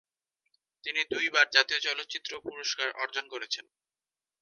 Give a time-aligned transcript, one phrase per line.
[0.83, 3.65] তিনি দুইবার জাতীয় চলচ্চিত্র পুরস্কার অর্জন করেছেন।